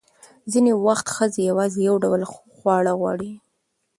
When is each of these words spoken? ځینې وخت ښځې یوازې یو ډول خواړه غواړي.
ځینې 0.51 0.71
وخت 0.85 1.07
ښځې 1.15 1.41
یوازې 1.49 1.79
یو 1.87 1.95
ډول 2.03 2.21
خواړه 2.55 2.93
غواړي. 2.99 3.31